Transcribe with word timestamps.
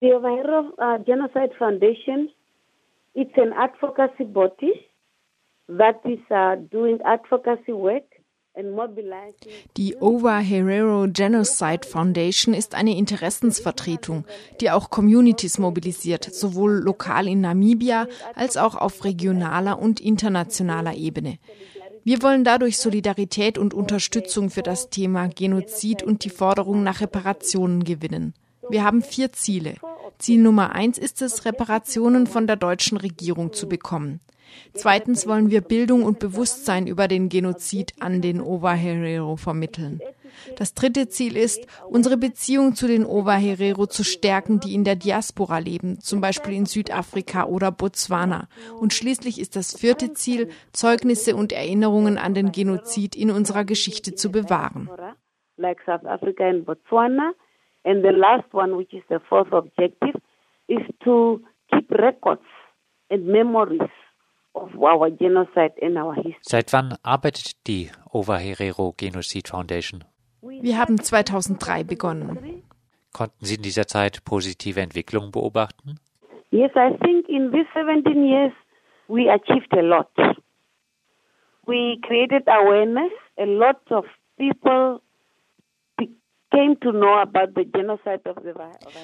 The 0.00 0.14
Ovahero 0.14 0.72
uh, 0.78 0.98
Genocide 1.04 1.52
Foundation, 1.58 2.30
it's 3.14 3.36
an 3.36 3.52
advocacy 3.52 4.24
body 4.24 4.86
that 5.68 6.00
is 6.04 6.20
uh, 6.30 6.56
doing 6.70 6.98
advocacy 7.04 7.72
work 7.72 8.04
Die 9.76 9.96
Ova 10.00 10.38
Herero 10.38 11.06
Genocide 11.06 11.86
Foundation 11.86 12.52
ist 12.52 12.74
eine 12.74 12.96
Interessensvertretung, 12.96 14.24
die 14.60 14.70
auch 14.70 14.90
Communities 14.90 15.58
mobilisiert, 15.58 16.24
sowohl 16.24 16.80
lokal 16.82 17.28
in 17.28 17.40
Namibia 17.40 18.08
als 18.34 18.56
auch 18.56 18.74
auf 18.74 19.04
regionaler 19.04 19.78
und 19.78 20.00
internationaler 20.00 20.94
Ebene. 20.94 21.38
Wir 22.02 22.22
wollen 22.22 22.42
dadurch 22.42 22.78
Solidarität 22.78 23.56
und 23.56 23.72
Unterstützung 23.72 24.50
für 24.50 24.62
das 24.62 24.90
Thema 24.90 25.28
Genozid 25.28 26.02
und 26.02 26.24
die 26.24 26.30
Forderung 26.30 26.82
nach 26.82 27.00
Reparationen 27.00 27.84
gewinnen. 27.84 28.34
Wir 28.68 28.84
haben 28.84 29.02
vier 29.02 29.32
Ziele. 29.32 29.74
Ziel 30.20 30.40
Nummer 30.40 30.72
eins 30.72 30.98
ist 30.98 31.22
es, 31.22 31.44
Reparationen 31.44 32.26
von 32.26 32.46
der 32.46 32.56
deutschen 32.56 32.98
Regierung 32.98 33.52
zu 33.52 33.68
bekommen. 33.68 34.20
Zweitens 34.74 35.26
wollen 35.26 35.50
wir 35.50 35.60
Bildung 35.60 36.02
und 36.02 36.18
Bewusstsein 36.18 36.86
über 36.86 37.08
den 37.08 37.28
Genozid 37.28 37.94
an 38.00 38.20
den 38.20 38.40
Ova 38.40 38.72
Herero 38.72 39.36
vermitteln. 39.36 40.00
Das 40.56 40.74
dritte 40.74 41.08
Ziel 41.08 41.36
ist, 41.36 41.66
unsere 41.88 42.16
Beziehung 42.16 42.74
zu 42.74 42.86
den 42.86 43.04
Ova 43.04 43.34
Herero 43.34 43.86
zu 43.86 44.04
stärken, 44.04 44.60
die 44.60 44.74
in 44.74 44.84
der 44.84 44.96
Diaspora 44.96 45.58
leben, 45.58 46.00
zum 46.00 46.20
Beispiel 46.20 46.54
in 46.54 46.66
Südafrika 46.66 47.44
oder 47.44 47.72
Botswana. 47.72 48.48
Und 48.78 48.92
schließlich 48.92 49.40
ist 49.40 49.56
das 49.56 49.76
vierte 49.76 50.12
Ziel, 50.12 50.50
Zeugnisse 50.72 51.34
und 51.34 51.52
Erinnerungen 51.52 52.18
an 52.18 52.34
den 52.34 52.52
Genozid 52.52 53.16
in 53.16 53.30
unserer 53.30 53.64
Geschichte 53.64 54.14
zu 54.14 54.30
bewahren. 54.30 54.88
Like 55.56 55.78
South 55.84 56.04
Africa 56.04 56.44
and 56.44 56.64
Botswana. 56.64 57.32
And 57.84 58.04
the 58.04 58.12
last 58.12 58.52
one, 58.52 58.76
which 58.76 58.92
is 58.92 59.02
the 59.08 59.20
fourth 59.28 59.52
objective, 59.52 60.20
is 60.68 60.82
to 61.04 61.42
keep 61.70 61.90
records 61.90 62.42
and 63.10 63.26
memories 63.26 63.88
Seit 66.42 66.72
wann 66.72 66.96
arbeitet 67.02 67.68
die 67.68 67.90
Ova 68.12 68.36
Herero 68.36 68.92
Genocide 68.96 69.48
Foundation? 69.48 70.04
Wir 70.42 70.78
haben 70.78 70.98
2003 70.98 71.84
begonnen. 71.84 72.62
Konnten 73.12 73.44
Sie 73.44 73.56
in 73.56 73.62
dieser 73.62 73.86
Zeit 73.86 74.24
positive 74.24 74.80
Entwicklungen 74.80 75.30
beobachten? 75.30 76.00
Yes, 76.50 76.72
I 76.74 76.96
think 76.98 77.28
in 77.28 77.52
these 77.52 77.66
17 77.74 78.24
years 78.24 78.52
we 79.08 79.30
achieved 79.30 79.72
a 79.72 79.82
lot. 79.82 80.10
We 81.66 82.00
created 82.02 82.48
awareness. 82.48 83.12
A 83.36 83.44
lot 83.44 83.80
of 83.90 84.04
people 84.36 85.00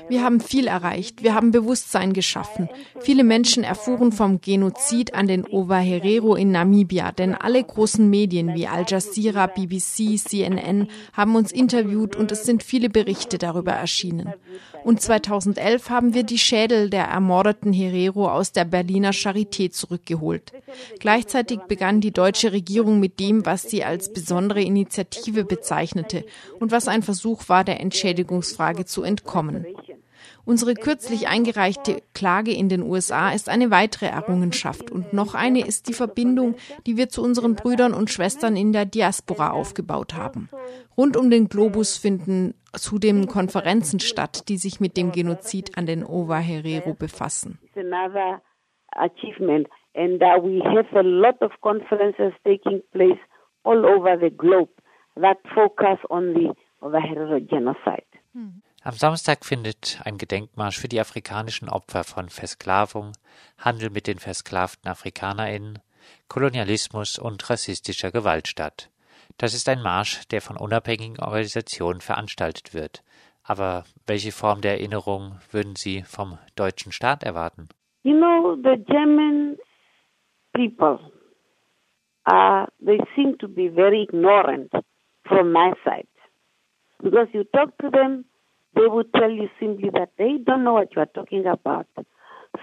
wir 0.09 0.23
haben 0.23 0.41
viel 0.41 0.67
erreicht. 0.67 1.23
Wir 1.23 1.35
haben 1.35 1.51
Bewusstsein 1.51 2.13
geschaffen. 2.13 2.69
Viele 3.01 3.25
Menschen 3.25 3.65
erfuhren 3.65 4.13
vom 4.13 4.41
Genozid 4.41 5.15
an 5.15 5.27
den 5.27 5.47
Ovaherero 5.47 6.35
in 6.35 6.53
Namibia, 6.53 7.13
denn 7.13 7.35
alle 7.35 7.63
großen 7.63 8.09
Medien 8.09 8.55
wie 8.55 8.67
Al 8.67 8.85
Jazeera, 8.87 9.47
BBC, 9.47 10.19
CNN 10.19 10.89
haben 11.13 11.37
uns 11.37 11.53
interviewt 11.53 12.17
und 12.17 12.33
es 12.33 12.45
sind 12.45 12.63
viele 12.63 12.89
Berichte 12.89 13.39
darüber 13.39 13.73
erschienen. 13.73 14.33
Und 14.85 15.01
2011 15.01 15.91
haben 15.91 16.15
wir 16.15 16.23
die 16.23 16.39
Schädel 16.39 16.91
der 16.91 17.07
ermordeten 17.07 17.73
Herero 17.73 18.31
aus 18.31 18.53
der 18.53 18.65
Berliner 18.65 19.11
Charité 19.11 19.71
zurückgeholt. 19.71 20.53
Gleichzeitig 21.01 21.59
begann 21.67 22.01
die 22.01 22.13
deutsche 22.13 22.53
Regierung 22.53 23.01
mit 23.01 23.19
dem, 23.19 23.45
was 23.47 23.63
sie 23.63 23.83
als 23.83 24.13
besondere 24.13 24.63
Initiative 24.63 25.45
bezeichnete 25.45 26.25
und 26.61 26.71
was 26.71 26.87
ein 26.87 27.03
Versuch 27.03 27.46
War, 27.49 27.65
der 27.65 27.81
Entschädigungsfrage 27.81 28.85
zu 28.85 29.03
entkommen. 29.03 29.67
Unsere 30.45 30.75
kürzlich 30.75 31.29
eingereichte 31.29 32.03
Klage 32.15 32.53
in 32.53 32.69
den 32.69 32.83
USA 32.83 33.33
ist 33.33 33.49
eine 33.49 33.71
weitere 33.71 34.07
Errungenschaft 34.07 34.91
und 34.93 35.13
noch 35.13 35.35
eine 35.35 35.67
ist 35.67 35.89
die 35.89 35.93
Verbindung, 35.93 36.55
die 36.87 36.97
wir 36.97 37.09
zu 37.09 37.23
unseren 37.23 37.57
Brüdern 37.57 37.95
und 37.95 38.11
Schwestern 38.11 38.57
in 38.57 38.73
der 38.73 38.85
Diaspora 38.85 39.51
aufgebaut 39.51 40.15
haben. 40.15 40.49
Rund 40.97 41.17
um 41.17 41.31
den 41.31 41.49
Globus 41.49 41.97
finden 41.97 42.55
zudem 42.73 43.27
Konferenzen 43.27 43.99
statt, 43.99 44.49
die 44.49 44.57
sich 44.57 44.79
mit 44.79 44.97
dem 44.97 45.11
Genozid 45.11 45.77
an 45.77 45.87
den 45.87 46.05
Ova 46.05 46.39
Herero 46.39 46.95
befassen. 46.95 47.59
And 49.97 50.23
uh, 50.23 50.39
we 50.43 50.61
have 50.63 50.95
a 50.95 51.03
lot 51.03 51.41
of 51.41 51.53
conferences 51.63 52.35
taking 52.45 52.83
place 52.93 53.19
all 53.65 53.87
over 53.87 54.19
the 54.21 54.29
globe 54.29 54.69
that 55.17 55.39
focus 55.55 55.99
on 56.11 56.35
the 56.35 56.53
am 58.83 58.93
Samstag 58.93 59.45
findet 59.45 60.01
ein 60.05 60.19
Gedenkmarsch 60.19 60.79
für 60.79 60.89
die 60.89 61.01
afrikanischen 61.01 61.69
Opfer 61.69 62.05
von 62.05 62.29
Versklavung, 62.29 63.13
Handel 63.59 63.91
mit 63.91 64.07
den 64.07 64.19
versklavten 64.19 64.89
AfrikanerInnen, 64.89 65.81
Kolonialismus 66.29 67.19
und 67.19 67.51
rassistischer 67.51 68.13
Gewalt 68.13 68.47
statt. 68.49 68.91
Das 69.39 69.55
ist 69.55 69.69
ein 69.69 69.83
Marsch, 69.83 70.27
der 70.29 70.41
von 70.41 70.57
unabhängigen 70.57 71.19
Organisationen 71.21 72.01
veranstaltet 72.01 72.75
wird. 72.75 73.03
Aber 73.43 73.85
welche 74.07 74.33
Form 74.33 74.61
der 74.61 74.73
Erinnerung 74.73 75.39
würden 75.51 75.77
Sie 75.77 76.03
vom 76.03 76.39
deutschen 76.57 76.93
Staat 76.93 77.23
erwarten? 77.23 77.69
You 78.03 78.17
know, 78.17 78.57
the 78.57 78.83
German 78.85 79.57
people, 80.53 80.99
uh, 82.27 82.67
they 82.85 82.99
seem 83.15 83.37
to 83.39 83.49
be 83.49 83.69
very 83.69 84.03
ignorant 84.03 84.73
from 85.25 85.53
my 85.53 85.73
side. 85.85 86.07
Because 87.03 87.29
you 87.33 87.45
talk 87.45 87.77
to 87.79 87.91
them, 87.91 88.25
they 88.75 88.87
will 88.87 89.05
tell 89.17 89.31
you 89.31 89.49
simply 89.61 89.91
that 89.91 90.11
they 90.19 90.37
don't 90.45 90.65
know 90.65 90.75
what 90.75 90.95
you 90.95 91.03
are 91.03 91.07
talking 91.07 91.47
about. 91.47 91.87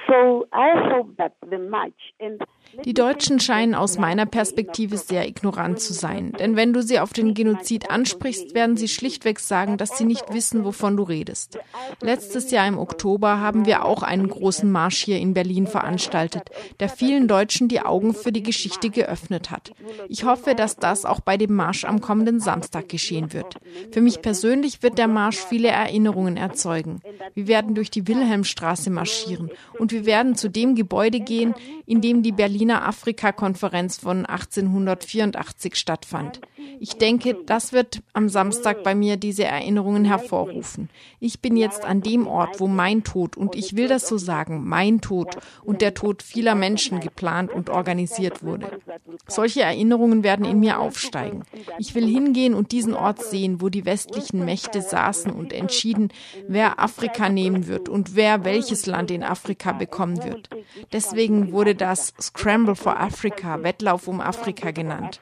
So 0.07 0.47
I 0.51 0.73
hope 0.91 1.17
that 1.17 1.35
the 1.47 1.57
match 1.57 1.91
and 2.19 2.41
Die 2.85 2.93
Deutschen 2.93 3.39
scheinen 3.39 3.75
aus 3.75 3.97
meiner 3.97 4.25
Perspektive 4.25 4.97
sehr 4.97 5.27
ignorant 5.27 5.79
zu 5.79 5.93
sein. 5.93 6.33
Denn 6.39 6.55
wenn 6.55 6.73
du 6.73 6.81
sie 6.81 6.99
auf 6.99 7.13
den 7.13 7.33
Genozid 7.33 7.91
ansprichst, 7.91 8.55
werden 8.55 8.77
sie 8.77 8.87
schlichtweg 8.87 9.39
sagen, 9.39 9.77
dass 9.77 9.97
sie 9.97 10.05
nicht 10.05 10.33
wissen, 10.33 10.65
wovon 10.65 10.97
du 10.97 11.03
redest. 11.03 11.59
Letztes 12.01 12.51
Jahr 12.51 12.67
im 12.67 12.77
Oktober 12.77 13.39
haben 13.39 13.65
wir 13.65 13.85
auch 13.85 14.01
einen 14.03 14.27
großen 14.27 14.69
Marsch 14.71 15.03
hier 15.03 15.19
in 15.19 15.33
Berlin 15.33 15.67
veranstaltet, 15.67 16.49
der 16.79 16.89
vielen 16.89 17.27
Deutschen 17.27 17.67
die 17.67 17.81
Augen 17.81 18.13
für 18.13 18.31
die 18.31 18.43
Geschichte 18.43 18.89
geöffnet 18.89 19.51
hat. 19.51 19.71
Ich 20.09 20.25
hoffe, 20.25 20.55
dass 20.55 20.75
das 20.75 21.05
auch 21.05 21.19
bei 21.19 21.37
dem 21.37 21.53
Marsch 21.53 21.85
am 21.85 22.01
kommenden 22.01 22.39
Samstag 22.39 22.89
geschehen 22.89 23.33
wird. 23.33 23.57
Für 23.91 24.01
mich 24.01 24.21
persönlich 24.21 24.83
wird 24.83 24.97
der 24.97 25.07
Marsch 25.07 25.37
viele 25.37 25.69
Erinnerungen 25.69 26.37
erzeugen. 26.37 27.01
Wir 27.35 27.47
werden 27.47 27.75
durch 27.75 27.91
die 27.91 28.07
Wilhelmstraße 28.07 28.89
marschieren 28.89 29.51
und 29.77 29.91
wir 29.91 30.05
werden 30.05 30.35
zu 30.35 30.49
dem 30.49 30.75
Gebäude 30.75 31.19
gehen, 31.19 31.53
in 31.85 32.01
dem 32.01 32.23
die 32.23 32.31
Berlin 32.31 32.62
Berliner 32.63 32.87
Afrika-Konferenz 32.87 33.97
von 33.97 34.25
1884 34.25 35.75
stattfand. 35.75 36.39
Ich 36.79 36.97
denke, 36.97 37.37
das 37.45 37.73
wird 37.73 38.01
am 38.13 38.29
Samstag 38.29 38.83
bei 38.83 38.95
mir 38.95 39.17
diese 39.17 39.45
Erinnerungen 39.45 40.05
hervorrufen. 40.05 40.89
Ich 41.19 41.39
bin 41.39 41.55
jetzt 41.55 41.85
an 41.85 42.01
dem 42.01 42.27
Ort, 42.27 42.59
wo 42.59 42.67
mein 42.67 43.03
Tod, 43.03 43.37
und 43.37 43.55
ich 43.55 43.75
will 43.75 43.87
das 43.87 44.07
so 44.07 44.17
sagen, 44.17 44.67
mein 44.67 45.01
Tod 45.01 45.37
und 45.63 45.81
der 45.81 45.93
Tod 45.93 46.23
vieler 46.23 46.55
Menschen 46.55 46.99
geplant 46.99 47.51
und 47.51 47.69
organisiert 47.69 48.43
wurde. 48.43 48.81
Solche 49.27 49.61
Erinnerungen 49.61 50.23
werden 50.23 50.45
in 50.45 50.59
mir 50.59 50.79
aufsteigen. 50.79 51.43
Ich 51.77 51.95
will 51.95 52.07
hingehen 52.07 52.53
und 52.53 52.71
diesen 52.71 52.93
Ort 52.93 53.23
sehen, 53.23 53.61
wo 53.61 53.69
die 53.69 53.85
westlichen 53.85 54.43
Mächte 54.45 54.81
saßen 54.81 55.31
und 55.31 55.53
entschieden, 55.53 56.09
wer 56.47 56.79
Afrika 56.79 57.29
nehmen 57.29 57.67
wird 57.67 57.89
und 57.89 58.15
wer 58.15 58.43
welches 58.43 58.85
Land 58.85 59.11
in 59.11 59.23
Afrika 59.23 59.71
bekommen 59.71 60.23
wird. 60.23 60.49
Deswegen 60.91 61.51
wurde 61.51 61.75
das 61.75 62.13
Scramble 62.21 62.75
for 62.75 62.99
Africa, 62.99 63.63
Wettlauf 63.63 64.07
um 64.07 64.19
Afrika 64.19 64.71
genannt. 64.71 65.21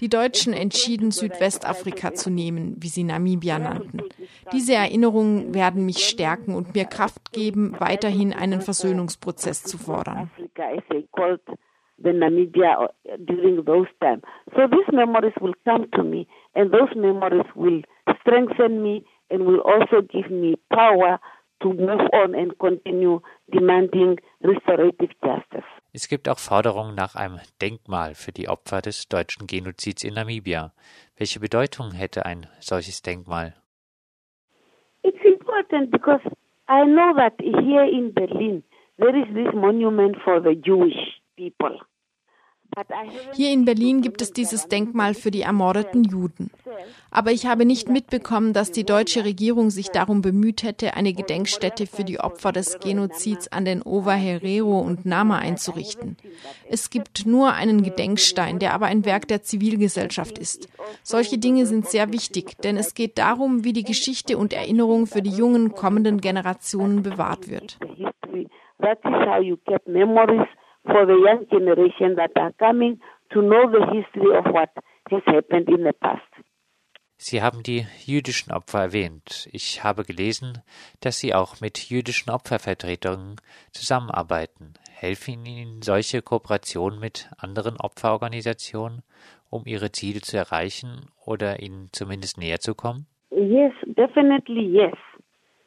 Die 0.00 0.08
Deutschen 0.08 0.52
entschieden, 0.52 0.81
Südwestafrika 1.10 2.14
zu 2.14 2.30
nehmen, 2.30 2.76
wie 2.78 2.88
sie 2.88 3.04
Namibia 3.04 3.58
nannten. 3.58 4.00
Diese 4.52 4.74
Erinnerungen 4.74 5.54
werden 5.54 5.86
mich 5.86 5.98
stärken 5.98 6.54
und 6.54 6.74
mir 6.74 6.84
Kraft 6.84 7.32
geben, 7.32 7.76
weiterhin 7.78 8.32
einen 8.32 8.60
Versöhnungsprozess 8.60 9.62
zu 9.64 9.78
fordern. 9.78 10.30
will 19.46 19.60
also 19.62 20.02
to 21.62 21.72
move 21.72 22.08
on 22.12 22.34
and 22.34 22.58
continue 22.58 23.20
demanding 23.50 24.18
restorative 24.42 25.10
justice. 25.24 25.81
Es 25.94 26.08
gibt 26.08 26.26
auch 26.26 26.38
Forderungen 26.38 26.94
nach 26.94 27.16
einem 27.16 27.38
Denkmal 27.60 28.14
für 28.14 28.32
die 28.32 28.48
Opfer 28.48 28.80
des 28.80 29.08
deutschen 29.08 29.46
Genozids 29.46 30.04
in 30.04 30.14
Namibia. 30.14 30.72
Welche 31.18 31.38
Bedeutung 31.38 31.92
hätte 31.92 32.24
ein 32.24 32.46
solches 32.60 33.02
Denkmal? 33.02 33.54
It's 35.02 35.22
important 35.22 35.90
because 35.90 36.22
I 36.66 36.84
know 36.86 37.12
that 37.16 37.34
here 37.40 37.84
in 37.84 38.14
Berlin 38.14 38.62
there 38.96 39.14
is 39.14 39.26
this 39.34 39.52
monument 39.52 40.16
for 40.24 40.40
the 40.40 40.54
Jewish 40.54 41.20
people. 41.36 41.78
Hier 43.34 43.50
in 43.50 43.64
Berlin 43.64 44.00
gibt 44.00 44.22
es 44.22 44.32
dieses 44.32 44.68
Denkmal 44.68 45.14
für 45.14 45.30
die 45.30 45.42
ermordeten 45.42 46.04
Juden. 46.04 46.50
Aber 47.10 47.30
ich 47.30 47.46
habe 47.46 47.66
nicht 47.66 47.88
mitbekommen, 47.88 48.52
dass 48.52 48.72
die 48.72 48.84
deutsche 48.84 49.24
Regierung 49.24 49.70
sich 49.70 49.90
darum 49.90 50.22
bemüht 50.22 50.62
hätte, 50.62 50.94
eine 50.94 51.12
Gedenkstätte 51.12 51.86
für 51.86 52.04
die 52.04 52.20
Opfer 52.20 52.52
des 52.52 52.80
Genozids 52.80 53.48
an 53.48 53.64
den 53.64 53.82
Ova 53.82 54.12
Herero 54.12 54.80
und 54.80 55.04
Nama 55.04 55.38
einzurichten. 55.38 56.16
Es 56.68 56.88
gibt 56.88 57.26
nur 57.26 57.52
einen 57.52 57.82
Gedenkstein, 57.82 58.58
der 58.58 58.72
aber 58.72 58.86
ein 58.86 59.04
Werk 59.04 59.28
der 59.28 59.42
Zivilgesellschaft 59.42 60.38
ist. 60.38 60.68
Solche 61.02 61.38
Dinge 61.38 61.66
sind 61.66 61.88
sehr 61.88 62.12
wichtig, 62.12 62.56
denn 62.62 62.76
es 62.76 62.94
geht 62.94 63.18
darum, 63.18 63.64
wie 63.64 63.74
die 63.74 63.84
Geschichte 63.84 64.38
und 64.38 64.52
Erinnerung 64.52 65.06
für 65.06 65.22
die 65.22 65.30
jungen 65.30 65.72
kommenden 65.72 66.20
Generationen 66.20 67.02
bewahrt 67.02 67.50
wird. 67.50 67.78
That 68.80 68.98
is 69.04 69.12
how 69.12 69.40
you 69.40 69.58
keep 69.58 69.86
memories 69.86 70.48
for 70.84 71.06
the 71.06 71.14
young 71.14 71.46
generation 71.50 72.16
that 72.16 72.32
are 72.36 72.52
coming 72.58 72.98
to 73.30 73.40
know 73.40 73.70
the 73.70 73.84
history 73.92 74.36
of 74.36 74.44
what 74.52 74.70
has 75.10 75.22
happened 75.26 75.68
in 75.68 75.84
the 75.84 75.92
past. 75.92 76.22
Sie 77.24 77.40
haben 77.40 77.62
die 77.62 77.86
jüdischen 78.04 78.52
Opfer 78.52 78.80
erwähnt. 78.80 79.48
Ich 79.52 79.84
habe 79.84 80.02
gelesen, 80.02 80.58
dass 81.00 81.20
Sie 81.20 81.34
auch 81.36 81.60
mit 81.60 81.78
jüdischen 81.78 82.32
Opfervertretungen 82.32 83.36
zusammenarbeiten. 83.70 84.74
Helfen 84.90 85.46
Ihnen 85.46 85.82
solche 85.82 86.20
Kooperationen 86.20 86.98
mit 86.98 87.30
anderen 87.38 87.76
Opferorganisationen, 87.78 89.02
um 89.50 89.62
Ihre 89.66 89.92
Ziele 89.92 90.20
zu 90.20 90.36
erreichen 90.36 91.06
oder 91.24 91.60
Ihnen 91.60 91.90
zumindest 91.92 92.38
näher 92.38 92.58
zu 92.58 92.74
kommen? 92.74 93.06
Yes, 93.30 93.72
definitely 93.86 94.64
yes. 94.64 94.96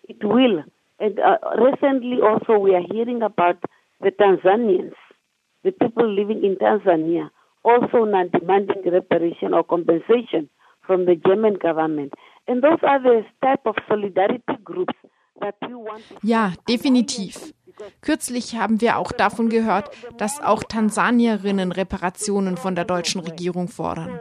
It 0.10 0.22
will. 0.24 0.66
And 1.00 1.18
uh, 1.20 1.38
recently 1.58 2.22
also 2.22 2.60
we 2.60 2.76
are 2.76 2.86
hearing 2.92 3.24
about 3.24 3.60
the 4.02 4.12
Tanzanians 4.12 4.94
the 5.66 5.72
people 5.72 6.08
living 6.08 6.44
in 6.44 6.56
Tanzania 6.56 7.30
also 7.66 8.06
not 8.06 8.32
demanding 8.32 8.84
reparation 8.86 9.54
or 9.54 9.64
compensation 9.64 10.50
from 10.86 11.06
the 11.06 11.16
German 11.16 11.56
government. 11.56 12.14
And 12.48 12.64
those 12.64 12.80
are 12.84 13.02
the 13.02 13.26
type 13.42 13.66
of 13.66 13.76
solidarity 13.90 14.56
groups 14.64 14.94
that 15.42 15.56
we 15.62 15.76
want 15.76 16.04
Ja, 16.22 16.54
definitiv. 16.70 17.54
Kürzlich 18.02 18.56
haben 18.56 18.80
wir 18.80 18.98
auch 18.98 19.12
davon 19.12 19.50
gehört, 19.50 19.90
dass 20.18 20.40
auch 20.42 20.64
Tansanierinnen 20.64 21.74
Reparationen 21.74 22.56
von 22.56 22.76
der 22.76 22.86
deutschen 22.86 23.20
Regierung 23.20 23.68
fordern. 23.68 24.20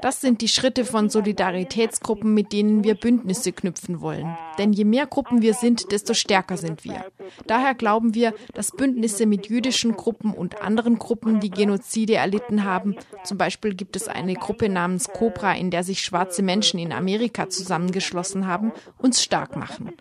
Das 0.00 0.20
sind 0.20 0.40
die 0.40 0.48
Schritte 0.48 0.84
von 0.84 1.08
Solidaritätsgruppen, 1.08 2.32
mit 2.32 2.52
denen 2.52 2.84
wir 2.84 2.94
Bündnisse 2.94 3.52
knüpfen 3.52 4.00
wollen. 4.00 4.36
Denn 4.58 4.72
je 4.72 4.84
mehr 4.84 5.06
Gruppen 5.06 5.42
wir 5.42 5.54
sind, 5.54 5.90
desto 5.92 6.14
stärker 6.14 6.56
sind 6.56 6.84
wir. 6.84 7.04
Daher 7.46 7.74
glauben 7.74 8.14
wir, 8.14 8.34
dass 8.54 8.70
Bündnisse 8.70 9.26
mit 9.26 9.48
jüdischen 9.48 9.96
Gruppen 9.96 10.32
und 10.32 10.62
anderen 10.62 10.98
Gruppen, 10.98 11.40
die 11.40 11.50
Genozide 11.50 12.14
erlitten 12.14 12.64
haben, 12.64 12.96
zum 13.24 13.38
Beispiel 13.38 13.74
gibt 13.74 13.96
es 13.96 14.08
eine 14.08 14.34
Gruppe 14.34 14.68
namens 14.68 15.08
Cobra, 15.08 15.54
in 15.54 15.70
der 15.70 15.84
sich 15.84 16.02
schwarze 16.02 16.42
Menschen 16.42 16.78
in 16.78 16.92
Amerika 16.92 17.48
zusammengeschlossen 17.48 18.46
haben, 18.46 18.72
uns 18.98 19.22
stark 19.22 19.56
machen. 19.56 19.92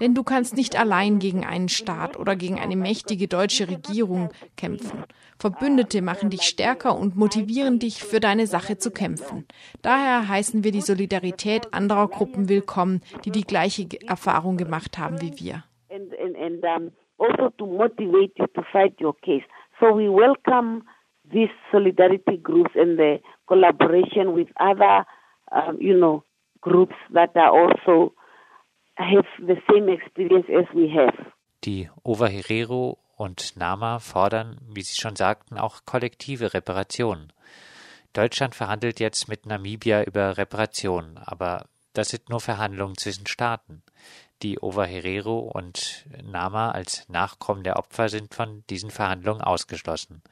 Denn 0.00 0.14
du 0.14 0.22
kannst 0.22 0.56
nicht 0.56 0.78
allein 0.78 1.18
gegen 1.18 1.44
einen 1.44 1.68
Staat 1.68 2.18
oder 2.18 2.36
gegen 2.36 2.58
eine 2.58 2.76
mächtige 2.76 3.28
deutsche 3.28 3.68
Regierung 3.68 4.30
kämpfen. 4.56 5.04
Verbündete 5.38 6.02
machen 6.02 6.30
dich 6.30 6.42
stärker 6.42 6.98
und 6.98 7.16
motivieren 7.16 7.78
dich, 7.78 8.02
für 8.02 8.20
deine 8.20 8.46
Sache 8.46 8.78
zu 8.78 8.90
kämpfen. 8.90 9.46
Daher 9.82 10.28
heißen 10.28 10.64
wir 10.64 10.72
die 10.72 10.80
Solidarität 10.80 11.72
anderer 11.72 12.08
Gruppen 12.08 12.48
willkommen, 12.48 13.02
die 13.24 13.30
die 13.30 13.42
gleiche 13.42 13.86
Erfahrung 14.06 14.56
gemacht 14.56 14.98
haben 14.98 15.20
wie 15.20 15.38
wir. 15.38 15.64
also 17.18 17.52
to 17.58 17.66
motivate 17.66 18.32
you 18.36 18.46
to 18.54 18.62
fight 18.72 18.94
your 19.00 19.14
case. 19.24 19.42
So 19.80 19.92
we 19.92 20.08
welcome 20.08 20.84
these 21.30 21.50
solidarity 21.72 22.36
groups 22.36 22.70
and 22.74 22.98
the 22.98 23.18
collaboration 23.46 24.34
with 24.34 24.48
other, 24.60 25.04
um, 25.52 25.78
you 25.80 25.98
know, 25.98 26.24
groups 26.60 26.94
that 27.12 27.36
are 27.36 27.50
also 27.50 28.12
have 28.98 29.26
the 29.38 29.56
same 29.68 29.88
experience 29.92 30.46
as 30.48 30.66
we 30.74 30.92
have. 30.92 31.32
Die 31.64 31.88
Overherero 32.04 32.98
und 33.16 33.56
NAMA 33.56 33.98
fordern, 33.98 34.58
wie 34.68 34.82
Sie 34.82 35.00
schon 35.00 35.16
sagten, 35.16 35.58
auch 35.58 35.84
kollektive 35.84 36.54
Reparationen. 36.54 37.32
Deutschland 38.12 38.54
verhandelt 38.54 39.00
jetzt 39.00 39.28
mit 39.28 39.46
Namibia 39.46 40.02
über 40.02 40.38
Reparationen, 40.38 41.18
aber 41.18 41.66
das 41.92 42.10
sind 42.10 42.28
nur 42.30 42.40
Verhandlungen 42.40 42.96
zwischen 42.96 43.26
Staaten. 43.26 43.82
Die 44.42 44.60
Overherero 44.60 45.38
und 45.40 46.06
Nama 46.22 46.70
als 46.70 47.08
Nachkommen 47.08 47.64
der 47.64 47.76
Opfer 47.76 48.08
sind 48.08 48.34
von 48.34 48.62
diesen 48.70 48.90
Verhandlungen 48.90 49.42
ausgeschlossen. 49.42 50.22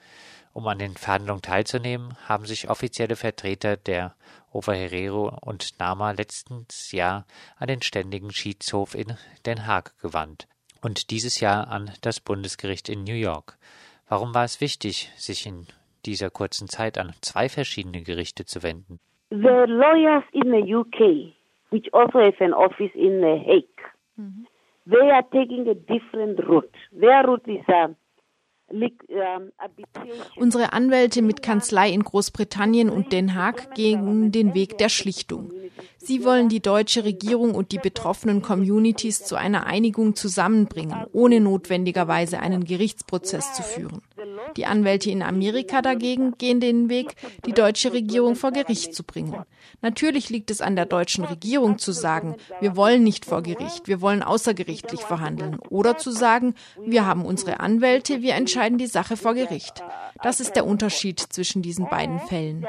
Um 0.52 0.66
an 0.68 0.78
den 0.78 0.96
Verhandlungen 0.96 1.42
teilzunehmen, 1.42 2.16
haben 2.28 2.46
sich 2.46 2.70
offizielle 2.70 3.16
Vertreter 3.16 3.76
der 3.76 4.14
Overherero 4.56 5.38
und 5.42 5.78
Nama 5.78 6.12
letztes 6.12 6.92
Jahr 6.92 7.26
an 7.58 7.68
den 7.68 7.82
Ständigen 7.82 8.32
Schiedshof 8.32 8.94
in 8.94 9.16
Den 9.44 9.66
Haag 9.66 9.98
gewandt 10.00 10.48
und 10.82 11.10
dieses 11.10 11.40
Jahr 11.40 11.68
an 11.68 11.90
das 12.00 12.20
Bundesgericht 12.20 12.88
in 12.88 13.04
New 13.04 13.14
York. 13.14 13.58
Warum 14.08 14.34
war 14.34 14.44
es 14.44 14.60
wichtig, 14.60 15.10
sich 15.16 15.46
in 15.46 15.66
dieser 16.06 16.30
kurzen 16.30 16.68
Zeit 16.68 16.96
an 16.96 17.12
zwei 17.20 17.48
verschiedene 17.48 18.02
Gerichte 18.02 18.46
zu 18.46 18.62
wenden? 18.62 18.98
The 19.30 19.66
lawyers 19.66 20.24
in 20.32 20.52
the 20.52 20.74
UK, 20.74 21.34
which 21.70 21.92
also 21.92 22.20
have 22.20 22.42
an 22.42 22.54
office 22.54 22.94
in 22.94 23.20
The 23.20 23.38
Hague, 23.44 23.82
mhm. 24.16 24.46
they 24.86 25.10
are 25.10 25.24
taking 25.30 25.68
a 25.68 25.74
different 25.74 26.38
route. 26.48 26.72
Their 26.92 27.26
route 27.26 27.48
is 27.48 27.68
a 27.68 27.88
Unsere 30.36 30.72
Anwälte 30.72 31.22
mit 31.22 31.42
Kanzlei 31.42 31.90
in 31.90 32.02
Großbritannien 32.02 32.90
und 32.90 33.12
Den 33.12 33.34
Haag 33.34 33.74
gehen 33.74 34.32
den 34.32 34.54
Weg 34.54 34.78
der 34.78 34.88
Schlichtung. 34.88 35.52
Sie 35.98 36.24
wollen 36.24 36.48
die 36.48 36.60
deutsche 36.60 37.04
Regierung 37.04 37.54
und 37.54 37.72
die 37.72 37.78
betroffenen 37.78 38.42
Communities 38.42 39.24
zu 39.24 39.36
einer 39.36 39.66
Einigung 39.66 40.16
zusammenbringen, 40.16 41.06
ohne 41.12 41.40
notwendigerweise 41.40 42.40
einen 42.40 42.64
Gerichtsprozess 42.64 43.54
zu 43.54 43.62
führen. 43.62 44.02
Die 44.56 44.66
Anwälte 44.66 45.10
in 45.10 45.22
Amerika 45.22 45.82
dagegen 45.82 46.36
gehen 46.38 46.60
den 46.60 46.88
Weg, 46.88 47.14
die 47.44 47.52
deutsche 47.52 47.92
Regierung 47.92 48.36
vor 48.36 48.52
Gericht 48.52 48.94
zu 48.94 49.04
bringen. 49.04 49.34
Natürlich 49.82 50.30
liegt 50.30 50.50
es 50.50 50.60
an 50.60 50.76
der 50.76 50.86
deutschen 50.86 51.24
Regierung 51.24 51.78
zu 51.78 51.92
sagen, 51.92 52.36
wir 52.60 52.76
wollen 52.76 53.02
nicht 53.02 53.24
vor 53.24 53.42
Gericht, 53.42 53.88
wir 53.88 54.00
wollen 54.00 54.22
außergerichtlich 54.22 55.00
verhandeln. 55.00 55.58
Oder 55.68 55.96
zu 55.96 56.10
sagen, 56.10 56.54
wir 56.80 57.06
haben 57.06 57.24
unsere 57.24 57.60
Anwälte, 57.60 58.22
wir 58.22 58.34
entscheiden 58.34 58.78
die 58.78 58.86
Sache 58.86 59.16
vor 59.16 59.34
Gericht. 59.34 59.82
Das 60.22 60.40
ist 60.40 60.56
der 60.56 60.66
Unterschied 60.66 61.20
zwischen 61.20 61.62
diesen 61.62 61.88
beiden 61.88 62.18
Fällen. 62.20 62.64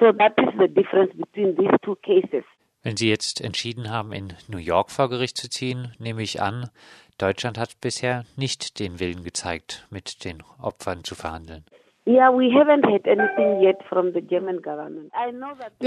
So 0.00 0.10
that 0.10 0.34
is 0.38 0.48
the 0.58 0.66
difference 0.66 1.12
between 1.14 1.54
these 1.56 1.70
two 1.84 1.96
cases. 2.02 2.44
Wenn 2.84 2.98
Sie 2.98 3.08
jetzt 3.08 3.40
entschieden 3.40 3.88
haben, 3.88 4.12
in 4.12 4.34
New 4.46 4.58
York 4.58 4.90
vor 4.90 5.08
Gericht 5.08 5.38
zu 5.38 5.48
ziehen, 5.48 5.94
nehme 5.98 6.22
ich 6.22 6.42
an, 6.42 6.68
Deutschland 7.16 7.56
hat 7.56 7.80
bisher 7.80 8.26
nicht 8.36 8.78
den 8.78 9.00
Willen 9.00 9.24
gezeigt, 9.24 9.86
mit 9.88 10.22
den 10.24 10.42
Opfern 10.58 11.02
zu 11.02 11.14
verhandeln. 11.14 11.64
Wir 12.06 12.22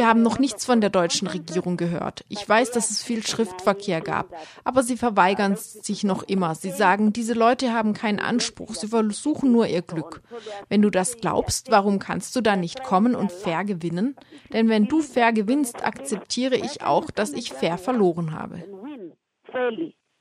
haben 0.08 0.24
noch 0.24 0.40
nichts 0.40 0.66
von 0.66 0.82
der 0.82 0.90
deutschen 0.90 1.28
Regierung 1.28 1.78
gehört. 1.78 2.26
Ich 2.28 2.50
weiß, 2.50 2.72
dass 2.72 2.90
es 2.90 3.04
viel 3.04 3.22
Schriftverkehr 3.22 4.02
gab, 4.02 4.30
aber 4.64 4.82
sie 4.82 4.98
verweigern 4.98 5.56
sich 5.58 6.04
noch 6.04 6.24
immer. 6.24 6.56
Sie 6.56 6.72
sagen, 6.72 7.14
diese 7.14 7.36
Leute 7.38 7.72
haben 7.72 7.94
keinen 7.94 8.20
Anspruch, 8.20 8.74
sie 8.74 8.88
versuchen 8.88 9.52
nur 9.52 9.68
ihr 9.68 9.84
Glück. 9.84 10.24
Wenn 10.70 10.82
du 10.82 10.90
das 10.90 11.18
glaubst, 11.18 11.70
warum 11.72 12.00
kannst 12.00 12.36
du 12.36 12.42
dann 12.42 12.62
nicht 12.62 12.84
kommen 12.84 13.14
und 13.14 13.32
fair 13.32 13.64
gewinnen? 13.64 14.16
Denn 14.54 14.70
wenn 14.70 14.86
du 14.86 15.02
fair 15.02 15.34
gewinnst, 15.34 15.86
akzeptiere 15.86 16.56
ich 16.56 16.82
auch, 16.84 17.12
dass 17.12 17.32
ich 17.34 17.54
fair 17.54 17.78
verloren 17.78 18.34
habe. 18.34 18.64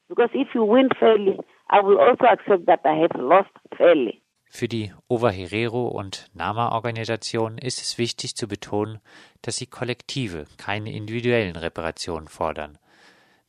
Because 0.09 0.31
if 0.35 0.55
you 0.55 0.63
win 0.63 0.89
fairly, 1.01 1.37
I 1.69 1.81
will 1.83 1.99
also 1.99 2.27
accept 2.27 2.67
that 2.67 2.81
I 2.85 2.95
have 3.03 3.19
lost 3.19 3.51
fairly. 3.77 4.23
Für 4.49 4.69
die 4.69 4.93
Overherero 5.09 5.89
und 5.89 6.31
Nama-Organisation 6.35 7.59
ist 7.59 7.81
es 7.81 7.99
wichtig 7.99 8.37
zu 8.37 8.49
betonen, 8.49 9.01
dass 9.43 9.57
sie 9.57 9.67
kollektive, 9.67 10.47
keine 10.57 10.93
individuellen 10.93 11.57
Reparationen 11.57 12.29
fordern. 12.29 12.79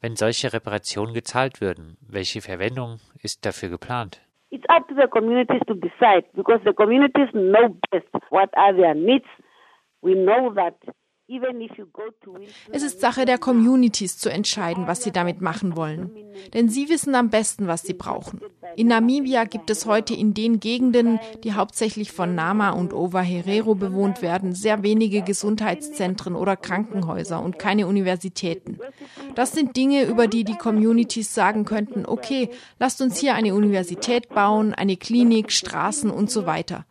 Wenn 0.01 0.15
solche 0.15 0.51
Reparationen 0.53 1.13
gezahlt 1.13 1.61
würden, 1.61 1.97
welche 2.01 2.41
Verwendung 2.41 2.99
ist 3.21 3.45
dafür 3.45 3.69
geplant? 3.69 4.21
It's 4.49 4.67
up 4.69 4.87
to 4.87 4.95
the 4.95 5.07
communities 5.07 5.61
to 5.67 5.73
decide 5.73 6.25
because 6.33 6.61
the 6.63 6.73
communities 6.73 7.29
know 7.31 7.77
best 7.91 8.07
what 8.29 8.55
are 8.55 8.75
their 8.75 8.93
needs. 8.93 9.25
We 10.01 10.13
know 10.13 10.53
that 10.53 10.75
Es 12.71 12.83
ist 12.83 13.01
Sache 13.01 13.25
der 13.25 13.37
Communities 13.37 14.17
zu 14.17 14.29
entscheiden, 14.29 14.87
was 14.87 15.03
sie 15.03 15.11
damit 15.11 15.41
machen 15.41 15.75
wollen. 15.75 16.11
Denn 16.53 16.69
sie 16.69 16.87
wissen 16.87 17.15
am 17.15 17.29
besten, 17.29 17.67
was 17.67 17.83
sie 17.83 17.93
brauchen. 17.93 18.39
In 18.77 18.87
Namibia 18.87 19.43
gibt 19.43 19.69
es 19.69 19.85
heute 19.85 20.13
in 20.13 20.33
den 20.33 20.61
Gegenden, 20.61 21.19
die 21.43 21.53
hauptsächlich 21.53 22.13
von 22.13 22.33
Nama 22.33 22.69
und 22.69 22.93
Ovaherero 22.93 23.75
bewohnt 23.75 24.21
werden, 24.21 24.55
sehr 24.55 24.83
wenige 24.83 25.21
Gesundheitszentren 25.21 26.35
oder 26.35 26.55
Krankenhäuser 26.55 27.43
und 27.43 27.59
keine 27.59 27.87
Universitäten. 27.87 28.79
Das 29.35 29.51
sind 29.51 29.75
Dinge, 29.75 30.05
über 30.05 30.27
die 30.27 30.45
die 30.45 30.57
Communities 30.57 31.33
sagen 31.33 31.65
könnten, 31.65 32.05
okay, 32.05 32.49
lasst 32.79 33.01
uns 33.01 33.19
hier 33.19 33.35
eine 33.35 33.53
Universität 33.53 34.29
bauen, 34.29 34.73
eine 34.73 34.95
Klinik, 34.95 35.51
Straßen 35.51 36.09
und 36.09 36.31
so 36.31 36.45
weiter. 36.45 36.85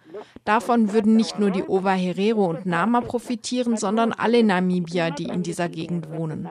Davon 0.47 0.93
würden 0.93 1.17
nicht 1.17 1.41
nur 1.41 1.51
die 1.51 1.65
Ova 1.65 1.93
Herero 1.93 2.47
und 2.47 2.67
Nama 2.67 3.01
profitieren, 3.01 3.77
sondern 3.77 4.13
alle 4.13 4.45
Namibier, 4.45 5.11
die 5.11 5.25
in 5.25 5.43
dieser 5.43 5.69
Gegend 5.69 6.09
wohnen. 6.09 6.49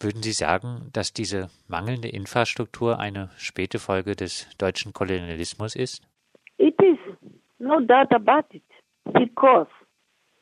Würden 0.00 0.22
Sie 0.22 0.32
sagen, 0.32 0.88
dass 0.92 1.12
diese 1.12 1.50
mangelnde 1.66 2.08
Infrastruktur 2.08 2.98
eine 2.98 3.30
späte 3.36 3.78
Folge 3.78 4.16
des 4.16 4.48
deutschen 4.56 4.94
Kolonialismus 4.94 5.76
ist? 5.76 6.08
It 6.56 6.74
is, 6.80 6.98
no 7.58 7.80
doubt 7.80 8.12
about 8.12 8.46
it, 8.52 8.64
because 9.04 9.68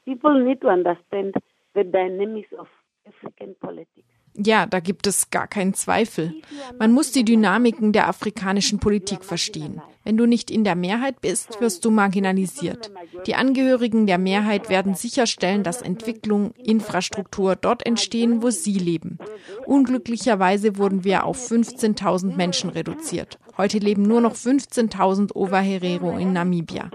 people 0.05 0.45
need 0.45 0.61
to 0.61 0.69
understand 0.69 1.35
the 1.75 1.83
dynamics 1.83 2.53
of 2.53 2.69
African 3.05 3.57
politics. 3.57 4.16
Ja, 4.39 4.67
da 4.67 4.81
gibt 4.81 5.07
es 5.07 5.31
gar 5.31 5.47
keinen 5.47 5.75
Zweifel. 5.75 6.35
Man 6.79 6.93
muss 6.93 7.13
die 7.13 7.25
Dynamiken 7.25 7.93
der 7.93 8.09
afrikanischen 8.09 8.79
Politik 8.79 9.25
verstehen. 9.25 9.81
Wenn 10.05 10.17
du 10.17 10.27
nicht 10.27 10.51
in 10.51 10.63
der 10.63 10.77
Mehrheit 10.77 11.21
bist, 11.21 11.61
wirst 11.61 11.85
du 11.85 11.91
marginalisiert. 11.91 12.93
Die 13.27 13.35
Angehörigen 13.35 14.07
der 14.07 14.19
Mehrheit 14.19 14.69
werden 14.69 14.95
sicherstellen, 14.95 15.63
dass 15.63 15.83
Entwicklung, 15.83 16.53
Infrastruktur 16.53 17.57
dort 17.57 17.85
entstehen, 17.85 18.43
wo 18.43 18.51
sie 18.51 18.79
leben. 18.79 19.19
Unglücklicherweise 19.65 20.77
wurden 20.77 21.03
wir 21.03 21.25
auf 21.25 21.51
15.000 21.51 22.37
Menschen 22.37 22.71
reduziert. 22.71 23.39
Heute 23.57 23.79
leben 23.79 24.03
nur 24.03 24.21
noch 24.21 24.35
15.000 24.35 25.35
Ovaherero 25.35 26.19
in 26.19 26.33
Namibia. 26.33 26.91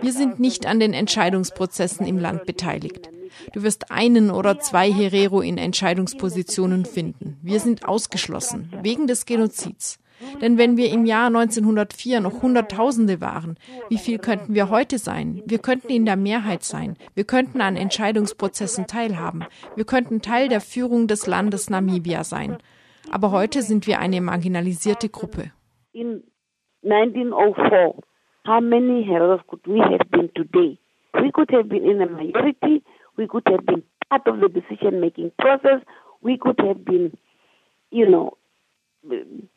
Wir 0.00 0.12
sind 0.12 0.40
nicht 0.40 0.64
an 0.64 0.80
den 0.80 0.94
Entscheidungsprozessen 0.94 2.06
im 2.06 2.18
Land 2.18 2.46
beteiligt. 2.46 3.10
Du 3.52 3.62
wirst 3.62 3.90
einen 3.90 4.30
oder 4.30 4.58
zwei 4.58 4.92
Herero 4.92 5.40
in 5.40 5.58
Entscheidungspositionen 5.58 6.84
finden. 6.84 7.38
Wir 7.42 7.60
sind 7.60 7.86
ausgeschlossen, 7.86 8.72
wegen 8.82 9.06
des 9.06 9.26
Genozids. 9.26 9.98
Denn 10.42 10.58
wenn 10.58 10.76
wir 10.76 10.90
im 10.90 11.06
Jahr 11.06 11.28
1904 11.28 12.20
noch 12.20 12.42
Hunderttausende 12.42 13.20
waren, 13.20 13.56
wie 13.88 13.98
viel 13.98 14.18
könnten 14.18 14.54
wir 14.54 14.68
heute 14.68 14.98
sein? 14.98 15.42
Wir 15.46 15.58
könnten 15.58 15.90
in 15.90 16.04
der 16.04 16.16
Mehrheit 16.16 16.64
sein. 16.64 16.96
Wir 17.14 17.24
könnten 17.24 17.60
an 17.60 17.76
Entscheidungsprozessen 17.76 18.86
teilhaben. 18.86 19.44
Wir 19.76 19.84
könnten 19.84 20.20
Teil 20.20 20.48
der 20.48 20.60
Führung 20.60 21.06
des 21.06 21.26
Landes 21.26 21.70
Namibia 21.70 22.24
sein. 22.24 22.58
Aber 23.10 23.30
heute 23.30 23.62
sind 23.62 23.86
wir 23.86 24.00
eine 24.00 24.20
marginalisierte 24.20 25.08
Gruppe. 25.08 25.52
In 25.92 26.24
1904, 26.82 27.94
how 28.46 28.60
many 28.60 29.04
heroes 29.04 29.40
could 29.46 29.66
we 29.66 29.80
have 29.80 30.04
been 30.10 30.30
today? 30.34 30.78
We 31.14 31.30
could 31.32 31.50
have 31.52 31.68
been 31.68 31.84
in 31.84 32.02
a 32.02 32.06
majority 32.06 32.82
We 33.18 33.26
could 33.26 33.42
have 33.48 33.66
been 33.66 33.82
part 34.08 34.26
of 34.26 34.40
the 34.40 34.48
decision 34.48 35.00
making 35.00 35.32
process. 35.38 35.82
We 36.22 36.38
could 36.38 36.58
have 36.60 36.84
been, 36.84 37.16
you 37.90 38.08
know, 38.08 38.38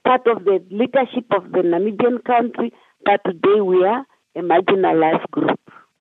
part 0.03 0.27
of 0.27 0.43
the 0.45 0.63
leadership 0.71 1.25
of 1.31 1.51
the 1.51 1.59
Namibian 1.59 2.23
country. 2.25 2.73
But 3.05 3.21
today 3.23 3.61
we 3.61 3.85
are 3.85 4.05
a 4.35 4.39
marginalized 4.39 5.29
group. 5.31 5.59